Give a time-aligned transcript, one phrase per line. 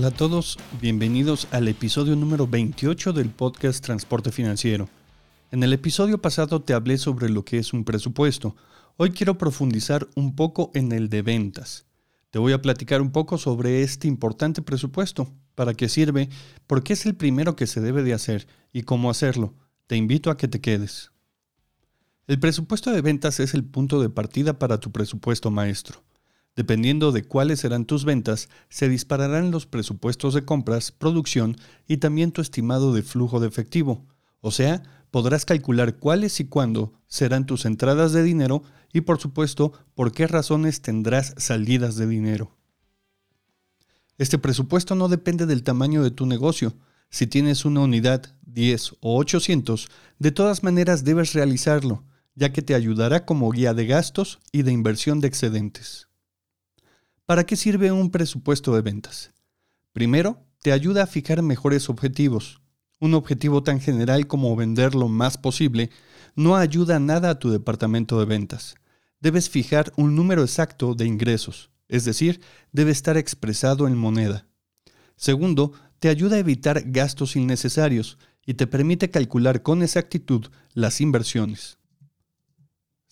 [0.00, 4.88] Hola a todos, bienvenidos al episodio número 28 del podcast Transporte Financiero.
[5.50, 8.56] En el episodio pasado te hablé sobre lo que es un presupuesto.
[8.96, 11.84] Hoy quiero profundizar un poco en el de ventas.
[12.30, 16.30] Te voy a platicar un poco sobre este importante presupuesto, para qué sirve,
[16.66, 19.52] por qué es el primero que se debe de hacer y cómo hacerlo.
[19.86, 21.10] Te invito a que te quedes.
[22.26, 26.02] El presupuesto de ventas es el punto de partida para tu presupuesto maestro.
[26.60, 31.56] Dependiendo de cuáles serán tus ventas, se dispararán los presupuestos de compras, producción
[31.88, 34.04] y también tu estimado de flujo de efectivo.
[34.42, 39.72] O sea, podrás calcular cuáles y cuándo serán tus entradas de dinero y por supuesto
[39.94, 42.54] por qué razones tendrás salidas de dinero.
[44.18, 46.74] Este presupuesto no depende del tamaño de tu negocio.
[47.08, 49.88] Si tienes una unidad, 10 o 800,
[50.18, 54.72] de todas maneras debes realizarlo, ya que te ayudará como guía de gastos y de
[54.72, 56.09] inversión de excedentes.
[57.30, 59.30] ¿Para qué sirve un presupuesto de ventas?
[59.92, 62.60] Primero, te ayuda a fijar mejores objetivos.
[62.98, 65.90] Un objetivo tan general como vender lo más posible
[66.34, 68.74] no ayuda nada a tu departamento de ventas.
[69.20, 72.40] Debes fijar un número exacto de ingresos, es decir,
[72.72, 74.48] debe estar expresado en moneda.
[75.14, 81.78] Segundo, te ayuda a evitar gastos innecesarios y te permite calcular con exactitud las inversiones.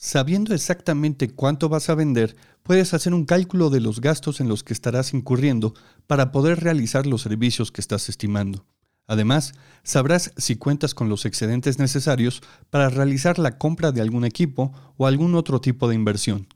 [0.00, 2.36] Sabiendo exactamente cuánto vas a vender,
[2.68, 5.72] puedes hacer un cálculo de los gastos en los que estarás incurriendo
[6.06, 8.66] para poder realizar los servicios que estás estimando.
[9.06, 14.74] Además, sabrás si cuentas con los excedentes necesarios para realizar la compra de algún equipo
[14.98, 16.46] o algún otro tipo de inversión.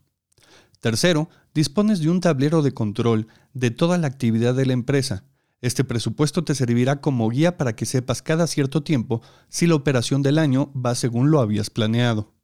[0.81, 5.25] Tercero, dispones de un tablero de control de toda la actividad de la empresa.
[5.63, 10.21] Este presupuesto te servirá como guía para que sepas cada cierto tiempo si la operación
[10.21, 12.35] del año va según lo habías planeado.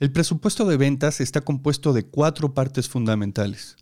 [0.00, 3.76] El presupuesto de ventas está compuesto de cuatro partes fundamentales.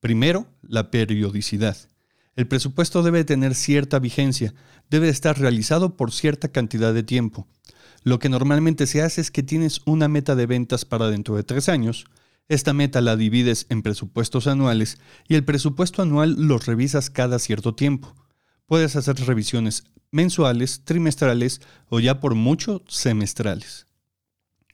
[0.00, 1.76] Primero, la periodicidad.
[2.36, 4.54] El presupuesto debe tener cierta vigencia,
[4.88, 7.46] debe estar realizado por cierta cantidad de tiempo.
[8.02, 11.42] Lo que normalmente se hace es que tienes una meta de ventas para dentro de
[11.42, 12.06] tres años,
[12.48, 14.96] esta meta la divides en presupuestos anuales
[15.28, 18.14] y el presupuesto anual los revisas cada cierto tiempo.
[18.64, 23.86] Puedes hacer revisiones mensuales, trimestrales o ya por mucho semestrales.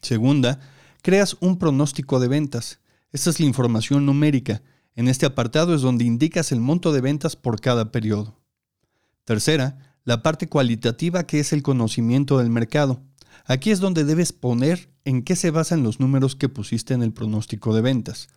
[0.01, 0.61] Segunda,
[1.05, 2.81] creas un pronóstico de ventas.
[3.13, 4.63] Esta es la información numérica.
[4.97, 8.41] En este apartado es donde indicas el monto de ventas por cada periodo.
[9.25, 13.03] Tercera, la parte cualitativa que es el conocimiento del mercado.
[13.45, 17.13] Aquí es donde debes poner en qué se basan los números que pusiste en el
[17.13, 18.29] pronóstico de ventas.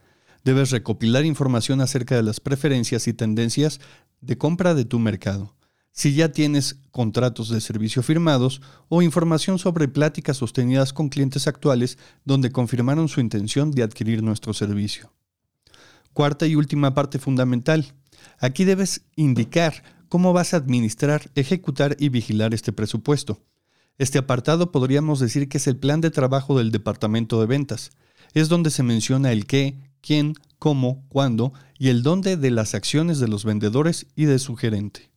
[0.44, 3.80] Debes recopilar información acerca de las preferencias y tendencias
[4.20, 5.57] de compra de tu mercado
[5.98, 11.98] si ya tienes contratos de servicio firmados o información sobre pláticas sostenidas con clientes actuales
[12.24, 15.12] donde confirmaron su intención de adquirir nuestro servicio.
[16.14, 17.96] Cuarta y última parte fundamental.
[18.40, 23.42] Aquí debes indicar cómo vas a administrar, ejecutar y vigilar este presupuesto.
[23.98, 27.90] Este apartado podríamos decir que es el plan de trabajo del departamento de ventas.
[28.36, 33.18] Es donde se menciona el qué, quién, cómo, cuándo y el dónde de las acciones
[33.18, 35.17] de los vendedores y de su gerente.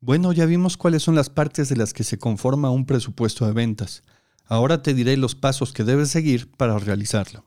[0.00, 3.52] Bueno, ya vimos cuáles son las partes de las que se conforma un presupuesto de
[3.52, 4.04] ventas.
[4.46, 7.44] Ahora te diré los pasos que debes seguir para realizarlo.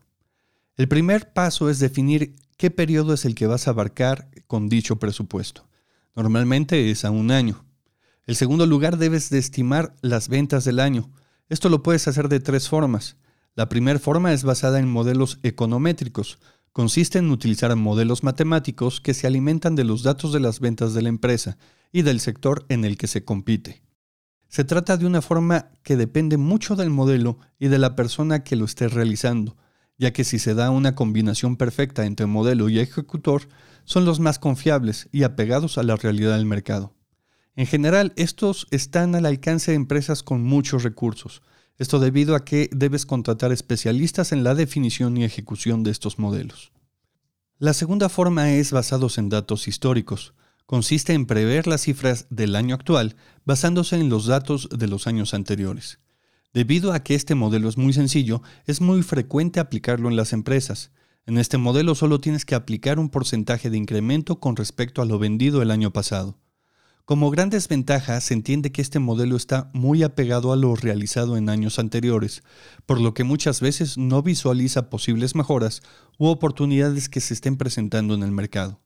[0.76, 4.96] El primer paso es definir qué periodo es el que vas a abarcar con dicho
[4.96, 5.66] presupuesto.
[6.14, 7.64] Normalmente es a un año.
[8.26, 11.10] El segundo lugar debes de estimar las ventas del año.
[11.48, 13.16] Esto lo puedes hacer de tres formas.
[13.54, 16.38] La primera forma es basada en modelos econométricos,
[16.72, 21.00] consiste en utilizar modelos matemáticos que se alimentan de los datos de las ventas de
[21.00, 21.56] la empresa
[21.92, 23.82] y del sector en el que se compite.
[24.48, 28.56] Se trata de una forma que depende mucho del modelo y de la persona que
[28.56, 29.56] lo esté realizando,
[29.98, 33.48] ya que si se da una combinación perfecta entre modelo y ejecutor,
[33.84, 36.94] son los más confiables y apegados a la realidad del mercado.
[37.54, 41.42] En general, estos están al alcance de empresas con muchos recursos,
[41.78, 46.72] esto debido a que debes contratar especialistas en la definición y ejecución de estos modelos.
[47.58, 50.34] La segunda forma es basados en datos históricos.
[50.72, 53.14] Consiste en prever las cifras del año actual
[53.44, 55.98] basándose en los datos de los años anteriores.
[56.54, 60.90] Debido a que este modelo es muy sencillo, es muy frecuente aplicarlo en las empresas.
[61.26, 65.18] En este modelo solo tienes que aplicar un porcentaje de incremento con respecto a lo
[65.18, 66.38] vendido el año pasado.
[67.04, 71.50] Como gran desventaja, se entiende que este modelo está muy apegado a lo realizado en
[71.50, 72.44] años anteriores,
[72.86, 75.82] por lo que muchas veces no visualiza posibles mejoras
[76.16, 78.80] u oportunidades que se estén presentando en el mercado.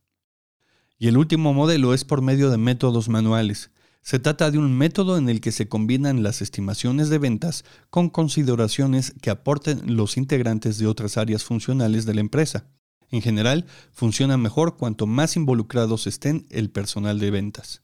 [0.99, 3.71] Y el último modelo es por medio de métodos manuales.
[4.01, 8.09] Se trata de un método en el que se combinan las estimaciones de ventas con
[8.09, 12.69] consideraciones que aporten los integrantes de otras áreas funcionales de la empresa.
[13.11, 17.83] En general, funciona mejor cuanto más involucrados estén el personal de ventas.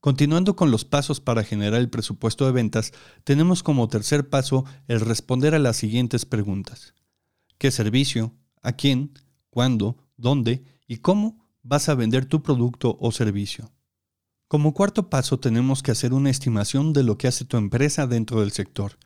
[0.00, 2.92] Continuando con los pasos para generar el presupuesto de ventas,
[3.24, 6.94] tenemos como tercer paso el responder a las siguientes preguntas.
[7.58, 8.34] ¿Qué servicio?
[8.62, 9.12] ¿A quién?
[9.50, 9.96] ¿Cuándo?
[10.16, 10.62] ¿Dónde?
[10.86, 13.70] ¿Y cómo vas a vender tu producto o servicio?
[14.48, 18.40] Como cuarto paso tenemos que hacer una estimación de lo que hace tu empresa dentro
[18.40, 18.98] del sector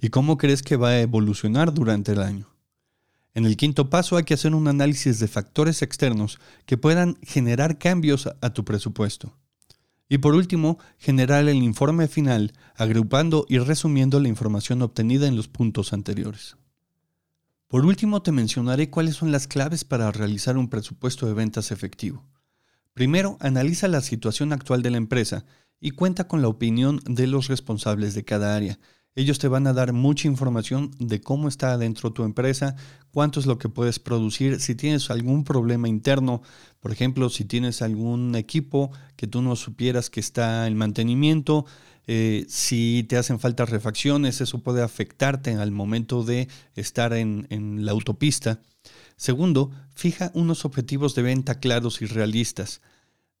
[0.00, 2.48] y cómo crees que va a evolucionar durante el año.
[3.34, 7.78] En el quinto paso hay que hacer un análisis de factores externos que puedan generar
[7.78, 9.36] cambios a tu presupuesto.
[10.08, 15.46] Y por último, generar el informe final, agrupando y resumiendo la información obtenida en los
[15.46, 16.56] puntos anteriores.
[17.68, 22.24] Por último, te mencionaré cuáles son las claves para realizar un presupuesto de ventas efectivo.
[22.94, 25.44] Primero, analiza la situación actual de la empresa
[25.78, 28.78] y cuenta con la opinión de los responsables de cada área,
[29.18, 32.76] ellos te van a dar mucha información de cómo está dentro tu empresa,
[33.10, 36.40] cuánto es lo que puedes producir, si tienes algún problema interno,
[36.78, 41.66] por ejemplo, si tienes algún equipo que tú no supieras que está en mantenimiento,
[42.10, 47.84] eh, si te hacen falta refacciones, eso puede afectarte al momento de estar en, en
[47.84, 48.62] la autopista.
[49.16, 52.80] Segundo, fija unos objetivos de venta claros y realistas.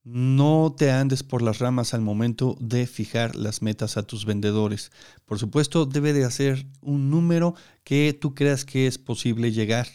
[0.04, 4.92] No te andes por las ramas al momento de fijar las metas a tus vendedores.
[5.24, 7.54] Por supuesto, debe de hacer un número
[7.84, 9.88] que tú creas que es posible llegar.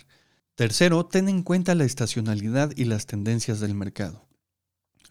[0.56, 4.33] Tercero, ten en cuenta la estacionalidad y las tendencias del mercado.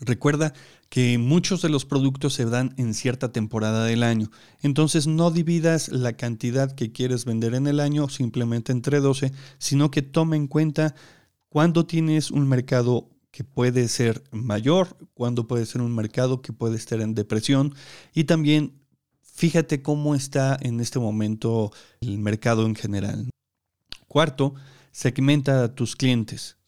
[0.01, 0.53] Recuerda
[0.89, 4.31] que muchos de los productos se dan en cierta temporada del año,
[4.61, 9.91] entonces no dividas la cantidad que quieres vender en el año simplemente entre 12, sino
[9.91, 10.95] que tome en cuenta
[11.49, 16.77] cuándo tienes un mercado que puede ser mayor, cuando puede ser un mercado que puede
[16.77, 17.75] estar en depresión
[18.13, 18.83] y también
[19.23, 23.31] fíjate cómo está en este momento el mercado en general.
[24.09, 24.55] Cuarto,
[24.91, 26.59] segmenta a tus clientes.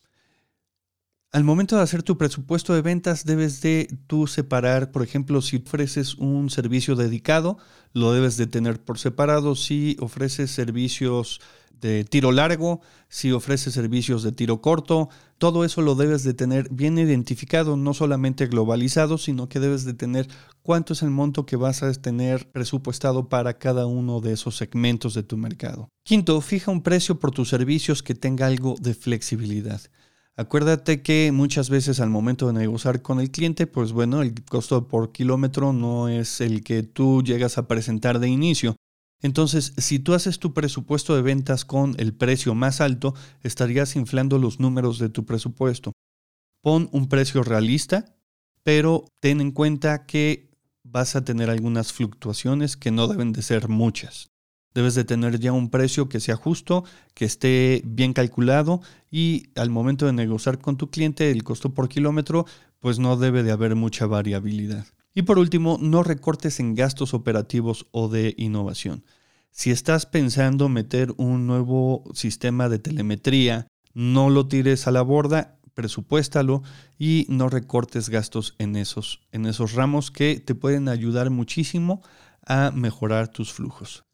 [1.34, 5.56] Al momento de hacer tu presupuesto de ventas, debes de tú separar, por ejemplo, si
[5.56, 7.58] ofreces un servicio dedicado,
[7.92, 9.56] lo debes de tener por separado.
[9.56, 11.40] Si ofreces servicios
[11.80, 15.08] de tiro largo, si ofreces servicios de tiro corto,
[15.38, 19.94] todo eso lo debes de tener bien identificado, no solamente globalizado, sino que debes de
[19.94, 20.28] tener
[20.62, 25.14] cuánto es el monto que vas a tener presupuestado para cada uno de esos segmentos
[25.14, 25.88] de tu mercado.
[26.04, 29.80] Quinto, fija un precio por tus servicios que tenga algo de flexibilidad.
[30.36, 34.88] Acuérdate que muchas veces al momento de negociar con el cliente, pues bueno, el costo
[34.88, 38.74] por kilómetro no es el que tú llegas a presentar de inicio.
[39.22, 44.38] Entonces, si tú haces tu presupuesto de ventas con el precio más alto, estarías inflando
[44.38, 45.92] los números de tu presupuesto.
[46.62, 48.16] Pon un precio realista,
[48.64, 50.50] pero ten en cuenta que
[50.82, 54.33] vas a tener algunas fluctuaciones que no deben de ser muchas.
[54.74, 56.84] Debes de tener ya un precio que sea justo,
[57.14, 61.88] que esté bien calculado y al momento de negociar con tu cliente el costo por
[61.88, 62.44] kilómetro,
[62.80, 64.84] pues no debe de haber mucha variabilidad.
[65.14, 69.04] Y por último, no recortes en gastos operativos o de innovación.
[69.52, 75.60] Si estás pensando meter un nuevo sistema de telemetría, no lo tires a la borda,
[75.74, 76.64] presupuéstalo
[76.98, 82.02] y no recortes gastos en esos, en esos ramos que te pueden ayudar muchísimo
[82.44, 84.04] a mejorar tus flujos.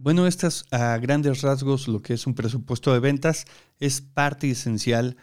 [0.00, 3.46] Bueno, estas a grandes rasgos lo que es un presupuesto de ventas
[3.80, 5.16] es parte esencial